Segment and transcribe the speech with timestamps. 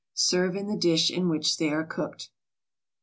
[0.15, 2.31] Serve in the dish in which they are cooked.